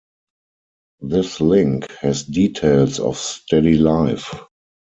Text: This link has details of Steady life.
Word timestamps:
This 1.01 1.39
link 1.41 1.91
has 1.99 2.23
details 2.23 2.99
of 2.99 3.17
Steady 3.19 3.75
life. 3.77 4.33